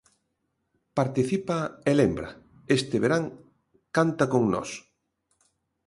[0.97, 1.57] Participa
[1.89, 2.29] e lembra,
[2.77, 3.23] Este verán
[3.95, 4.69] canta con nós.